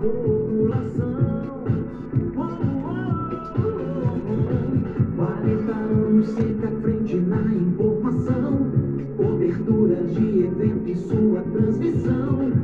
[0.00, 1.64] população.
[2.36, 3.26] Oh, oh, oh,
[5.16, 8.70] 40 anos sempre à frente na informação.
[9.16, 12.59] Coberturas de evento e sua transmissão.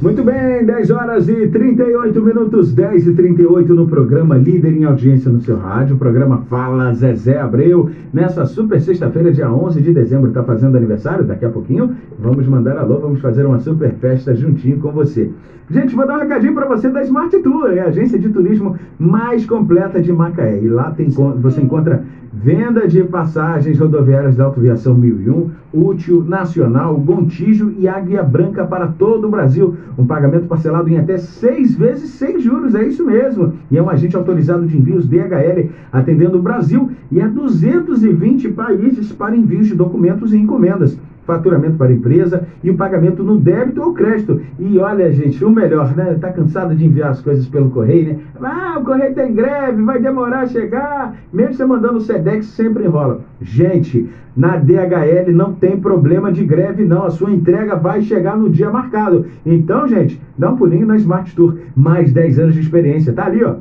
[0.00, 5.30] Muito bem, 10 horas e 38 minutos, 10 e 38 no programa Líder em Audiência
[5.30, 7.88] no seu rádio, o programa Fala Zezé Abreu.
[8.12, 12.76] Nessa super sexta-feira, dia 11 de dezembro, está fazendo aniversário, daqui a pouquinho vamos mandar
[12.76, 15.30] alô, vamos fazer uma super festa juntinho com você.
[15.68, 18.76] Gente, vou dar um recadinho para você da Smart Tour, é a agência de turismo
[18.96, 20.60] mais completa de Macaé.
[20.62, 27.74] E lá tem, você encontra venda de passagens rodoviárias da Autoviação 1001, Útil, Nacional, Gontijo
[27.76, 29.76] e Águia Branca para todo o Brasil.
[29.98, 33.54] Um pagamento parcelado em até seis vezes sem juros, é isso mesmo.
[33.68, 39.10] E é um agente autorizado de envios DHL, atendendo o Brasil e a 220 países
[39.10, 43.82] para envios de documentos e encomendas faturamento para a empresa e o pagamento no débito
[43.82, 44.40] ou crédito.
[44.58, 46.16] E olha, gente, o melhor, né?
[46.20, 48.18] Tá cansado de enviar as coisas pelo correio, né?
[48.40, 51.16] Ah, o correio tá em greve, vai demorar a chegar.
[51.32, 53.20] Mesmo você mandando o SEDEX, sempre enrola.
[53.40, 57.04] Gente, na DHL não tem problema de greve, não.
[57.04, 59.26] A sua entrega vai chegar no dia marcado.
[59.44, 61.56] Então, gente, dá um pulinho na Smart Tour.
[61.74, 63.12] Mais 10 anos de experiência.
[63.12, 63.56] Tá ali, ó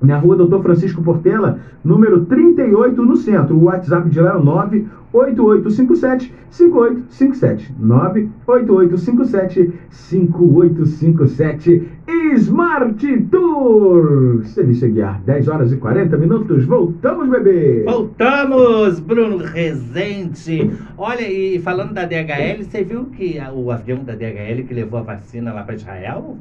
[0.00, 3.56] na rua Doutor Francisco Portela, número 38, no centro.
[3.56, 7.74] O WhatsApp de lá é o 98857 5857.
[7.78, 11.88] 98857 5857.
[12.36, 14.42] Smart Tour.
[14.54, 16.64] Delícia Guiar, 10 horas e 40 minutos.
[16.64, 17.84] Voltamos, bebê.
[17.84, 20.70] Voltamos, Bruno Rezende.
[20.96, 25.02] Olha, e falando da DHL, você viu que o avião da DHL que levou a
[25.02, 26.36] vacina lá para Israel?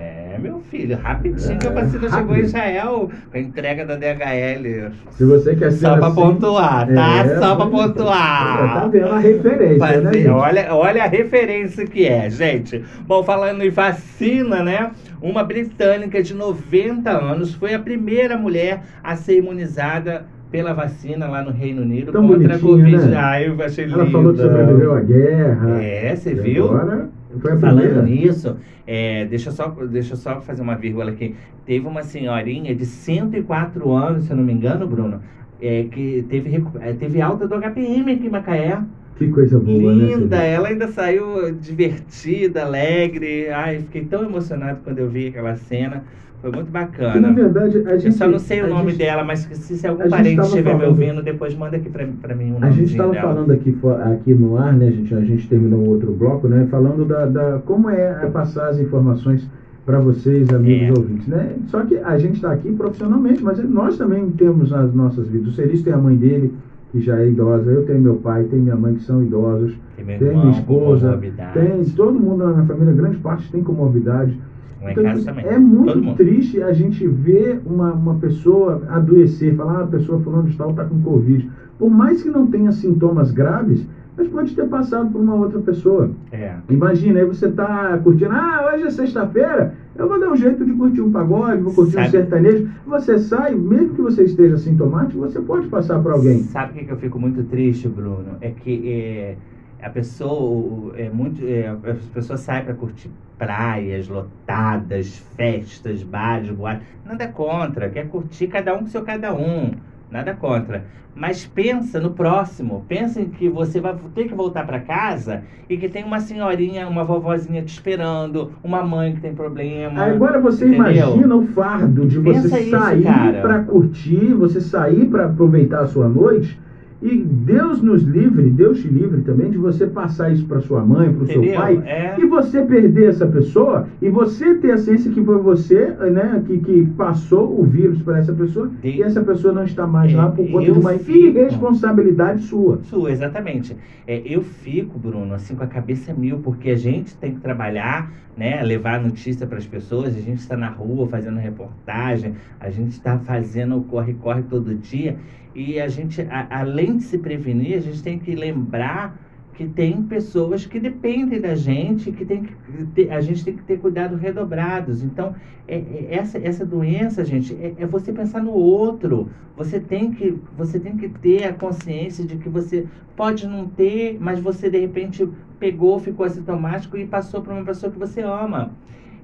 [0.00, 2.44] É, meu filho, rapidinho que a É, vacina chegou em rápido.
[2.44, 4.92] Israel com a entrega da DHL.
[5.10, 7.16] Se você quer ser Só pra assim- pontuar, tá?
[7.24, 7.68] É, Só pra é.
[7.68, 8.74] pontuar.
[8.74, 10.28] Tá vendo a referência, né, gente?
[10.28, 12.84] olha, olha a referência que é, gente.
[13.08, 14.92] Bom, falando em vacina, né?
[15.20, 21.42] Uma britânica de 90 anos foi a primeira mulher a ser imunizada pela vacina lá
[21.42, 22.96] no Reino Unido Tão contra a Covid.
[23.08, 23.16] né?
[23.20, 24.10] Ah, eu achei Ela linda.
[24.12, 25.82] falou que sobreviveu à guerra.
[25.82, 26.66] É, você viu?
[26.70, 27.08] Agora
[27.40, 28.56] foi a Falando nisso,
[28.86, 31.34] é, deixa, eu só, deixa eu só fazer uma vírgula aqui.
[31.66, 35.20] Teve uma senhorinha de 104 anos, se eu não me engano, Bruno,
[35.60, 38.80] é, que teve, é, teve alta do HPM aqui em Macaé.
[39.16, 40.14] Que coisa boa, né?
[40.14, 40.46] Linda, Cid?
[40.46, 43.50] ela ainda saiu divertida, alegre.
[43.50, 46.04] Ai, fiquei tão emocionado quando eu vi aquela cena.
[46.40, 47.32] Foi muito Porque, na bacana.
[47.32, 48.06] verdade, a gente.
[48.06, 50.80] Eu só não sei o nome gente- dela, mas se, se algum parente estiver me
[50.80, 53.76] falando- ouvindo, depois manda aqui pra mim o A gente estava falando aqui,
[54.12, 55.12] aqui no ar, né, gente?
[55.14, 56.68] A gente terminou o outro bloco, né?
[56.70, 59.44] Falando da, da como é, é passar as informações
[59.84, 61.00] para vocês, amigos É.
[61.00, 61.54] ouvintes, né?
[61.66, 65.48] Só que a gente está aqui profissionalmente, mas nós também temos as nossas vidas.
[65.48, 66.54] O Celis tem a mãe dele,
[66.92, 70.04] que já é idosa, eu tenho meu pai, tenho minha mãe, que são idosos, Tem
[70.04, 71.18] meu tem irmão minha esposa,
[71.52, 74.38] tem todo mundo na minha família, grande parte tem comorbidade.
[74.82, 75.44] Lá em Então, casa também.
[75.46, 80.48] É muito triste a gente ver uma, uma pessoa adoecer, falar, ah, a pessoa fulano
[80.48, 81.48] de tal está com Covid.
[81.78, 86.10] Por mais que não tenha sintomas graves, mas pode ter passado por uma outra pessoa.
[86.32, 86.54] É.
[86.68, 90.72] Imagina, aí você tá curtindo, ah, hoje é sexta-feira, eu vou dar um jeito de
[90.72, 92.68] curtir um pagode, vou curtir um Sabe- sertanejo.
[92.86, 96.38] Você sai, mesmo que você esteja sintomático, você pode passar para alguém.
[96.38, 98.36] Sabe o que, que eu fico muito triste, Bruno?
[98.40, 99.36] É que é,
[99.82, 101.44] a pessoa é muito.
[101.46, 106.86] É, as pessoas saem para curtir praias lotadas, festas, bares, boates.
[107.04, 107.88] Nada contra.
[107.88, 109.70] Quer curtir cada um com seu cada um.
[110.10, 110.84] Nada contra.
[111.14, 112.84] Mas pensa no próximo.
[112.88, 116.88] Pensa em que você vai ter que voltar para casa e que tem uma senhorinha,
[116.88, 120.02] uma vovozinha te esperando, uma mãe que tem problema.
[120.02, 120.92] Agora você Entendeu?
[120.92, 126.08] imagina o fardo de Pensa você sair para curtir, você sair para aproveitar a sua
[126.08, 126.58] noite
[127.00, 131.12] E Deus nos livre, Deus te livre também de você passar isso para sua mãe,
[131.12, 132.16] para o seu pai, É.
[132.18, 136.58] e você perder essa pessoa e você ter a ciência que foi você, né, que,
[136.58, 140.28] que passou o vírus para essa pessoa De- e essa pessoa não está mais lá
[140.28, 142.78] por conta Eu de uma fico- irresponsabilidade sua.
[142.82, 143.76] Sua, exatamente.
[144.06, 148.10] É, eu fico, Bruno, assim, com a cabeça mil, porque a gente tem que trabalhar,
[148.38, 148.62] né?
[148.62, 153.18] Levar notícia para as pessoas, a gente está na rua fazendo reportagem, a gente está
[153.18, 155.18] fazendo corre-corre todo dia.
[155.54, 159.27] E a gente, a- além de se prevenir, a gente tem que lembrar
[159.58, 163.76] que tem pessoas que dependem da gente, que tem que a gente tem que ter
[163.80, 165.02] cuidado redobrados.
[165.02, 165.34] Então,
[165.66, 169.28] é- é- essa, essa doença, gente, é, é você pensar no outro.
[169.56, 174.16] Você tem, que, você tem que ter a consciência de que você pode não ter,
[174.20, 175.28] mas você de repente
[175.58, 178.70] pegou, ficou assintomático e passou para uma pessoa que você ama.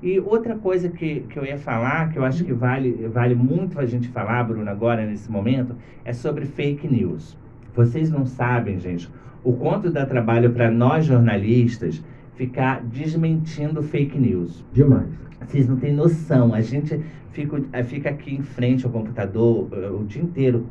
[0.03, 3.79] E outra coisa que, que eu ia falar, que eu acho que vale, vale muito
[3.79, 7.39] a gente falar, Bruno, agora nesse momento, é sobre fake news.
[7.73, 9.09] Vocês não sabem, gente,
[9.45, 12.03] o quanto dá trabalho para nós jornalistas
[12.35, 14.65] ficar desmentindo fake news.
[14.73, 15.07] Demais.
[15.47, 16.55] Vocês não têm noção.
[16.55, 17.01] A gente
[17.31, 20.67] fica, fica aqui em frente ao computador eh, o dia inteiro.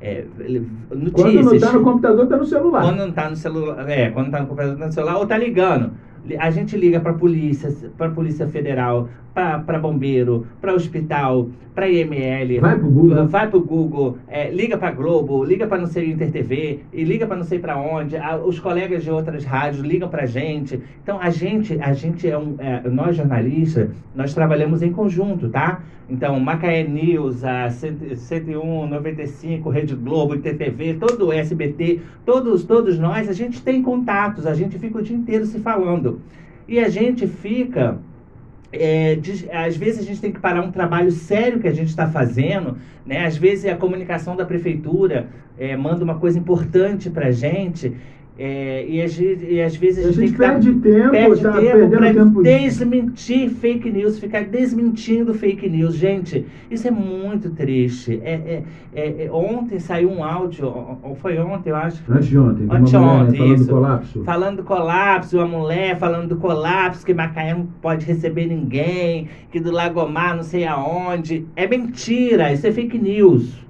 [0.00, 0.24] É,
[0.90, 1.12] notícias.
[1.12, 2.82] Quando não está no computador, está no celular.
[2.82, 5.38] Quando não tá no celular, é, quando tá no computador, tá no celular, ou tá
[5.38, 5.92] ligando.
[6.38, 12.78] A gente liga para polícia, para polícia federal, para bombeiro, para hospital, para IML, Vai
[12.78, 13.26] pro Google.
[13.26, 17.26] vai pro Google, é, liga para Globo, liga para não sei Inter TV e liga
[17.26, 18.16] para não sei para onde.
[18.16, 20.80] A- os colegas de outras rádios ligam para gente.
[21.02, 25.82] Então a gente, a gente é um, é, nós jornalistas, nós trabalhamos em conjunto, tá?
[26.08, 32.64] Então Macaé News, a 100 101, 95, Rede Globo, Inter TV, todo o SBT, todos,
[32.64, 36.15] todos nós, a gente tem contatos, a gente fica o dia inteiro se falando.
[36.68, 37.98] E a gente fica.
[38.72, 39.18] é,
[39.52, 42.76] às vezes a gente tem que parar um trabalho sério que a gente está fazendo,
[43.04, 43.24] né?
[43.26, 45.28] Às vezes a comunicação da prefeitura
[45.58, 47.94] é, manda uma coisa importante para a gente
[48.38, 51.40] é, e, às, e às vezes a A gente, tem gente que perde tempo, perde
[51.42, 52.42] tá tempo para tempo.
[52.42, 55.94] desmentir fake news, ficar desmentindo fake news.
[55.94, 58.20] Gente, isso é muito triste.
[58.22, 58.62] É, é-
[58.94, 60.66] é- é- ontem saiu um áudio,
[61.02, 63.64] ou foi ontem, eu acho, Antes de ontem, de uma Anteontem, mulher falando isso.
[63.66, 64.24] do colapso.
[64.24, 69.58] falando do colapso, uma mulher falando do colapso, que Macaé não pode receber ninguém, que
[69.58, 71.46] do Lagomar não sei aonde.
[71.56, 73.64] É mentira, isso é fake news.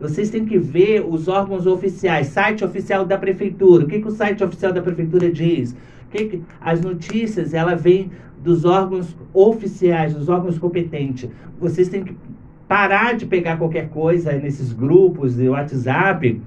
[0.00, 3.84] Vocês têm que ver os órgãos oficiais, site oficial da prefeitura.
[3.84, 5.76] O que, que o site oficial da prefeitura diz?
[6.10, 8.10] Que que- as notícias, ela vem
[8.42, 11.28] dos órgãos oficiais, dos órgãos competentes.
[11.58, 12.14] Vocês têm que
[12.68, 16.40] parar de pegar qualquer coisa nesses grupos de WhatsApp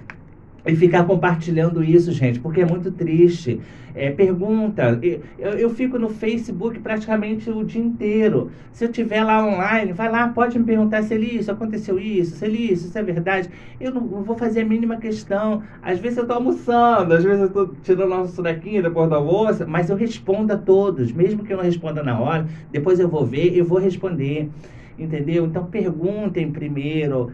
[0.68, 3.60] e ficar compartilhando isso, gente, porque é muito triste.
[3.96, 8.52] É, pergunta, eu, eu fico no Facebook praticamente o dia inteiro.
[8.72, 12.36] Se eu tiver lá online, vai lá, pode me perguntar se ele isso, aconteceu isso,
[12.36, 13.50] se ele isso, isso é verdade.
[13.80, 15.64] Eu não vou fazer a mínima questão.
[15.81, 19.66] Às vezes eu estou almoçando, às vezes eu estou tirando uma sonequinha depois do almoço,
[19.68, 23.25] mas eu respondo a todos, mesmo que eu não responda na hora, depois eu vou
[23.25, 24.48] ver e vou responder.
[24.97, 25.45] Entendeu?
[25.45, 27.31] Então perguntem primeiro,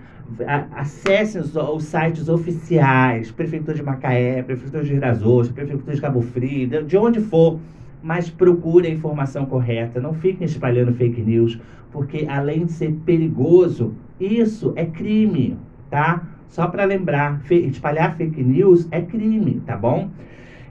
[0.75, 4.95] acessem os, os sites oficiais, Prefeitura de Macaé, Prefeitura de
[5.25, 7.60] Ostras, Prefeitura de Cabo Frio, de- de onde for,
[8.01, 11.57] mas procure a informação correta, não fiquem espalhando fake news,
[11.92, 15.57] porque além de ser perigoso, isso é crime,
[15.89, 16.24] tá?
[16.50, 20.10] Só para lembrar, espalhar fake news é crime, tá bom?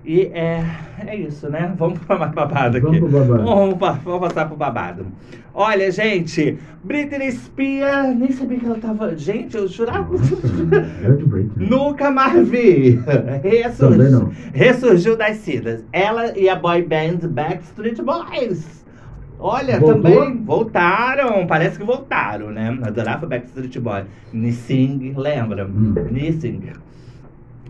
[0.05, 0.65] E é,
[1.07, 1.73] é isso, né?
[1.79, 2.87] Vamos para mais babado aqui.
[2.99, 3.45] Vamos babado.
[3.45, 5.07] Vamos, vamos passar pro babado.
[5.55, 9.15] Olha, gente, Britney Spears, nem sabia que ela tava.
[9.17, 10.17] Gente, eu jurava.
[10.17, 11.51] Britney.
[11.69, 12.99] Nunca mais vi.
[13.43, 14.33] Ressur- Também não.
[14.53, 15.85] Ressurgiu das cidas.
[15.93, 18.83] Ela e a boy band Backstreet Boys.
[19.39, 20.03] Olha, Voltou?
[20.03, 21.47] também voltaram.
[21.47, 22.79] Parece que voltaram, né?
[22.83, 24.07] Adorava Backstreet Boys.
[24.33, 25.67] Nissing, lembra?
[25.67, 25.95] Hum.
[26.11, 26.63] Nissing.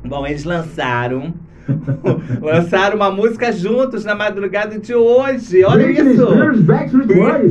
[0.04, 1.34] Bom, eles lançaram.
[2.40, 5.64] lançaram uma música juntos na madrugada de hoje.
[5.64, 6.26] Olha isso!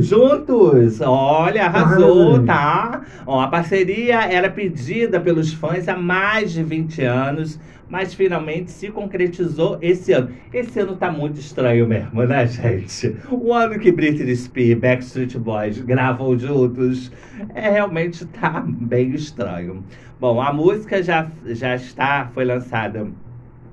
[0.00, 1.00] Juntos!
[1.00, 2.46] Olha, arrasou, Parabéns.
[2.46, 3.02] tá?
[3.26, 8.90] Ó, a parceria era pedida pelos fãs há mais de 20 anos, mas finalmente se
[8.90, 10.30] concretizou esse ano.
[10.52, 13.16] Esse ano tá muito estranho mesmo, né, gente?
[13.30, 17.12] O ano que Britney Spears e Backstreet Boys gravam juntos
[17.54, 19.84] é realmente tá bem estranho.
[20.18, 23.06] Bom, a música já, já está, foi lançada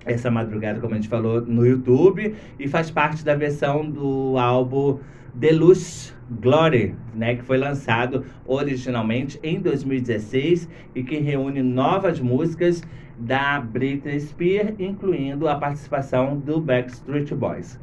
[0.06, 5.00] essa madrugada, como a gente falou, no YouTube e faz parte da versão do álbum
[5.34, 12.84] Deluxe Glory, né, que foi lançado originalmente em 2016 e que reúne novas músicas
[13.18, 17.80] da Britney Spears, incluindo a participação do Backstreet Boys.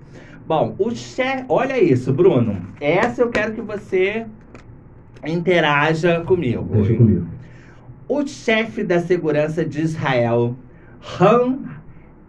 [0.47, 2.57] Bom, o chefe, olha isso, Bruno.
[2.81, 4.27] Essa eu quero que você
[5.27, 6.69] interaja comigo.
[6.73, 7.27] Deixa comigo.
[8.09, 10.57] O chefe da segurança de Israel,
[11.21, 11.76] Han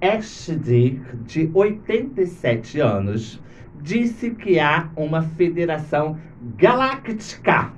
[0.01, 3.41] Eshdi, de 87 anos,
[3.81, 6.17] disse que há uma federação
[6.55, 7.71] galáctica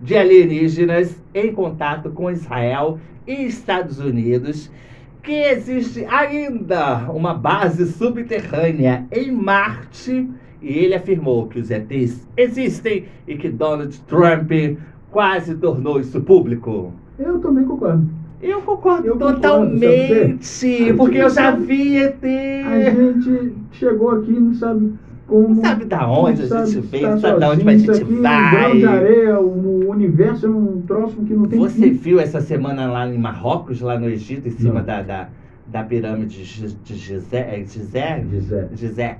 [0.00, 4.70] de alienígenas em contato com Israel e Estados Unidos,
[5.22, 10.28] que existe ainda uma base subterrânea em Marte,
[10.62, 14.50] e ele afirmou que os ETs existem e que Donald Trump
[15.10, 16.92] quase tornou isso público.
[17.18, 18.17] Eu também concordo.
[18.40, 20.38] Eu concordo Eu totalmente,
[20.96, 22.22] porque eu já vi ET.
[22.24, 24.92] A gente chegou aqui não sabe
[25.26, 25.48] como.
[25.56, 27.90] Não sabe da onde a gente sabe veio, tá não sabe da onde a gente
[27.90, 28.72] aqui, vai.
[28.72, 31.90] Um de areia, o universo é um troço que não tem Você fim.
[31.92, 34.84] viu essa semana lá em Marrocos, lá no Egito, em cima Não.
[34.86, 35.28] da, da,
[35.66, 36.44] da pirâmide
[36.84, 38.24] de Gizé, é Gizé?
[38.30, 38.68] Gizé.
[38.74, 39.18] Gizé.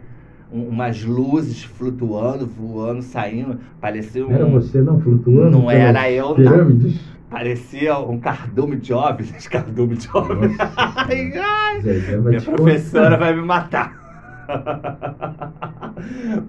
[0.52, 3.58] Um- umas luzes flutuando, voando, saindo.
[3.80, 4.30] Parecia um.
[4.30, 5.50] Era você não flutuando?
[5.50, 6.34] Não era eu, não.
[6.36, 7.00] Pirâmides?
[7.30, 9.46] Parecia um cardume de OVNIs.
[9.48, 10.08] Cardume de.
[10.08, 10.32] Nossa.
[10.96, 11.80] Ai, ai.
[12.24, 13.92] Minha professora vai me matar.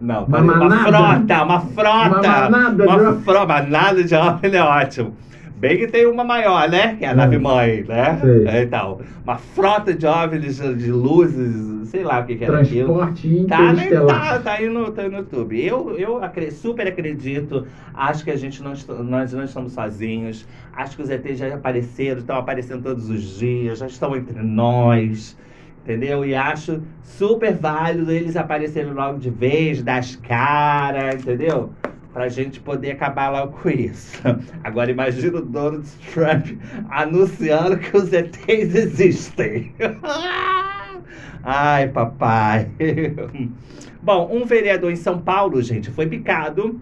[0.01, 2.29] Não, Uma uma, frota, uma frota.
[2.29, 5.17] Uma manada Uma de- fro- manada de OVNI é ótimo.
[5.59, 6.95] Bem que tem uma maior, né?
[6.95, 8.17] Que é a nave mãe, né?
[8.21, 8.47] Sei.
[8.47, 12.93] É, Então, uma frota de OVNIs, de luzes, sei lá o que, que era aquilo.
[12.95, 13.71] Transporte Tá, né?
[13.71, 14.21] interestelar.
[14.35, 15.61] tá, tá aí no, tá aí no YouTube.
[15.61, 17.67] Eu, eu super acredito.
[17.93, 18.73] Acho que a gente não,
[19.03, 20.47] nós não estamos sozinhos.
[20.73, 25.37] Acho que os ETs já apareceram, estão aparecendo todos os dias, já estão entre nós.
[25.83, 26.23] Entendeu?
[26.23, 31.71] E acho super válido eles aparecerem logo de vez, dar as caras, entendeu?
[32.13, 34.21] Pra gente poder acabar logo com isso.
[34.63, 39.73] Agora imagina o Donald Trump anunciando que os ETs existem.
[41.43, 42.69] Ai, papai.
[44.01, 46.79] Bom, um vereador em São Paulo, gente, foi picado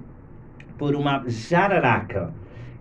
[0.77, 2.31] por uma jararaca.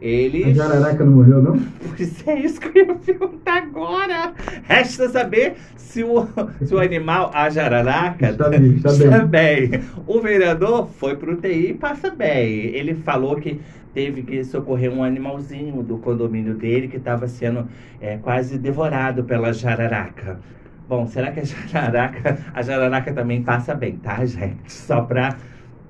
[0.00, 0.44] Ele.
[0.44, 1.58] A jararaca não morreu, não?
[1.96, 4.34] Pois é isso que eu ia perguntar agora.
[4.64, 6.26] Resta saber se o,
[6.62, 9.68] se o animal, a jararaca, Está bem, está bem.
[9.70, 9.80] bem.
[10.06, 12.66] O vereador foi pro UTI e passa bem.
[12.74, 13.58] Ele falou que
[13.94, 17.66] teve que socorrer um animalzinho do condomínio dele que estava sendo
[17.98, 20.38] é, quase devorado pela jararaca.
[20.86, 24.70] Bom, será que a jararaca, a jararaca também passa bem, tá, gente?
[24.70, 25.36] Só pra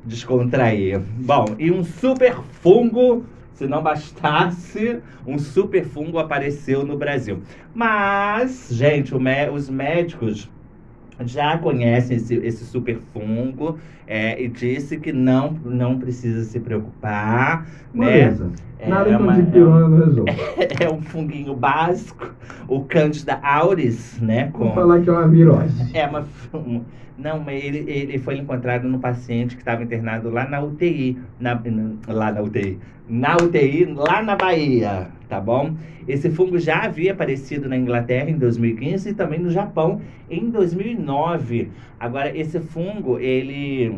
[0.05, 1.01] descontrair.
[1.01, 3.25] Bom, e um super fungo,
[3.57, 7.43] se não bastasse, um super fungo apareceu no Brasil.
[7.75, 10.49] Mas, gente, os médicos
[11.25, 17.67] já conhecem esse, esse super fungo é, e disse que não, não precisa se preocupar,
[17.95, 18.07] né?
[18.07, 18.51] Beleza.
[18.79, 20.33] É, Nada é com uma- dipirona não resolve.
[20.81, 22.31] É um funguinho básico,
[22.69, 24.51] o Candida auris, né?
[24.53, 25.91] Vamos falar que é uma virose.
[25.97, 26.27] É uma.
[26.53, 26.83] um-
[27.19, 31.17] Não, mas ele, ele foi encontrado no paciente que estava internado lá na UTI.
[31.41, 31.59] Na-
[32.07, 32.79] lá na UTI.
[33.09, 35.75] Na UTI, lá na Bahia, tá bom?
[36.07, 41.71] Esse fungo já havia aparecido na Inglaterra em 2015 e também no Japão em 2009.
[41.99, 43.93] Agora, esse fungo, ele,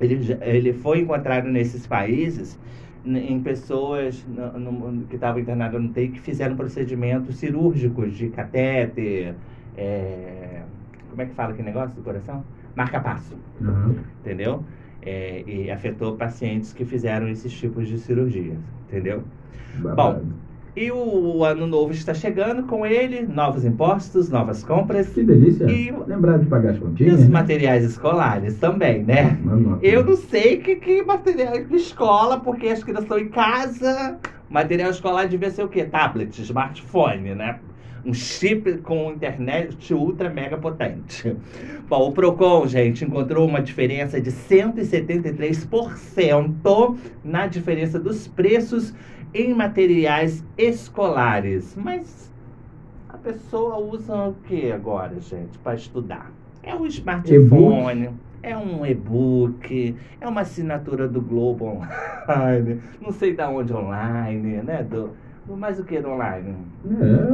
[0.00, 2.58] ele, ele foi encontrado nesses países
[3.04, 9.34] em pessoas no- no- que estavam internadas no UTI que fizeram procedimentos cirúrgicos de catéter,
[9.76, 10.62] é,
[11.08, 12.44] como é que fala aquele negócio do coração?
[12.76, 13.94] Marca-passo, Aham.
[14.20, 14.62] entendeu?
[15.02, 19.22] É, e afetou pacientes que fizeram esses tipos de cirurgias, entendeu?
[19.76, 20.26] Babado.
[20.76, 25.64] E o ano novo está chegando com ele, novos impostos, novas compras Que delícia.
[25.64, 27.14] E- Lembrar de pagar as e continhas.
[27.20, 27.28] os né?
[27.28, 29.36] materiais escolares também, né?
[29.42, 34.16] Mano, Eu não sei que, que material de escola, porque as crianças estão em casa.
[34.48, 35.84] Material escolar devia ser o quê?
[35.84, 37.58] Tablet, smartphone, né?
[38.04, 41.36] Um chip com internet ultra mega potente.
[41.88, 48.94] Bom, o Procon, gente, encontrou uma diferença de 173% na diferença dos preços
[49.34, 51.76] em materiais escolares.
[51.76, 52.32] Mas
[53.08, 56.32] a pessoa usa o que agora, gente, para estudar?
[56.62, 58.08] É o smartphone.
[58.42, 61.66] É um e-book, é uma assinatura do Globo
[62.26, 64.82] Online, não sei da onde online, né?
[64.82, 65.10] Do
[65.48, 66.54] mais o que do online?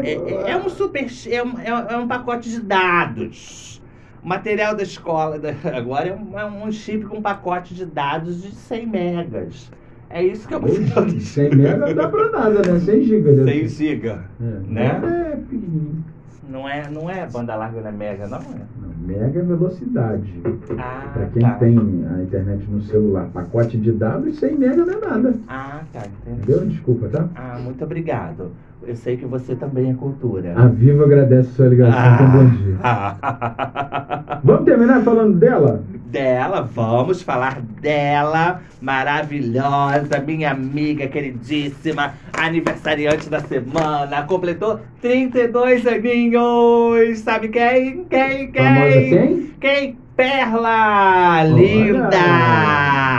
[0.02, 1.06] É, É, é um super.
[1.30, 3.82] É um, é, é um pacote de dados.
[4.22, 7.84] O material da escola da- agora é um, é um chip com um pacote de
[7.86, 9.70] dados de 100 megas.
[10.08, 11.20] É isso que eu preciso.
[11.20, 12.78] 100 mega não dá pra nada, né?
[12.78, 13.44] 100 gigas.
[13.44, 14.24] 100 giga.
[14.40, 15.00] É, né?
[15.32, 16.04] É pequenininho.
[16.48, 18.40] Não é, não é banda larga, não é mega, não é?
[18.80, 20.32] Não, mega velocidade.
[20.78, 21.50] Ah, Pra quem tá.
[21.54, 25.34] tem a internet no celular, pacote de dados, 100 mega não é nada.
[25.48, 26.42] Ah, tá, entendi.
[26.42, 26.66] Entendeu?
[26.66, 27.28] Desculpa, tá?
[27.34, 28.50] Ah, muito obrigado.
[28.86, 30.54] Eu sei que você também é cultura.
[30.56, 32.76] A Vivo agradece sua ligação com bom dia.
[32.82, 34.40] Ah.
[34.44, 35.82] Vamos terminar falando dela?
[36.06, 47.18] Dela, vamos falar dela, maravilhosa, minha amiga queridíssima, aniversariante da semana, completou 32 aninhos.
[47.18, 48.04] Sabe quem?
[48.04, 48.52] Quem?
[48.52, 48.64] Quem?
[48.64, 49.54] Famosa quem?
[49.60, 49.98] Quem?
[50.16, 51.42] Perla!
[51.44, 53.15] Linda!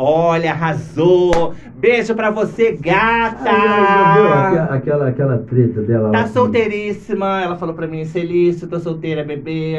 [0.00, 1.56] Olha, arrasou!
[1.74, 3.50] Beijo pra você, gata!
[3.50, 9.24] Ai, viu aquela, aquela, treta dela Tá solteiríssima, ela falou pra mim, Celício, tô solteira,
[9.24, 9.74] bebê,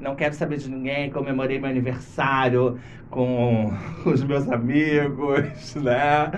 [0.00, 2.78] não quero saber de ninguém, comemorei meu aniversário
[3.10, 3.70] com
[4.06, 6.30] os meus amigos, né?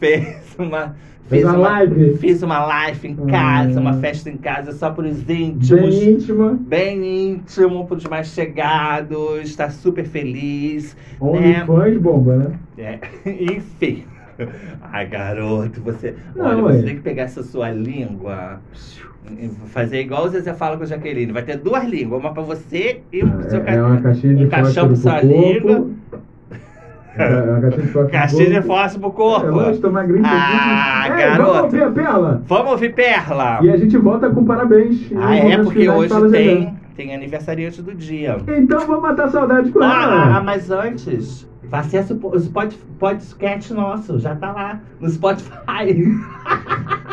[0.00, 0.96] Fez uma...
[1.28, 2.16] Fez uma live?
[2.18, 3.82] Fiz uma live em casa, Hum.
[3.82, 5.94] uma festa em casa só pros Bem íntimos.
[6.02, 6.58] íntima.
[6.60, 10.96] Bem íntimo, pros mais chegados, tá super feliz.
[11.20, 12.58] OnlyFans bomba, né?
[12.78, 14.04] É, enfim.
[14.92, 16.14] Ai, garoto, você.
[16.34, 16.72] Não, olha, ué.
[16.76, 18.60] você tem que pegar essa sua língua.
[19.68, 21.32] Fazer igual o Zezé fala com a Jaqueline.
[21.32, 24.34] Vai ter duas línguas, uma pra você e uma pro seu É, é uma caixinha
[24.36, 25.90] de um caixão pra sua corpo.
[27.18, 29.46] É caixinha de fósforo pro corpo.
[29.46, 30.22] É, lógico, tô magrinho.
[30.26, 31.52] Ah, Ei, garoto.
[31.52, 32.42] Vamos ouvir a Perla?
[32.46, 33.58] Vamos ouvir Perla.
[33.62, 35.10] E a gente volta com parabéns.
[35.16, 38.36] Ah, é, porque hoje tem, tem aniversariante do dia.
[38.46, 40.40] Então vamos matar a saudade com Ah, ela.
[40.42, 42.20] mas antes, acesse o
[42.98, 46.12] podcast nosso, já tá lá no Spotify.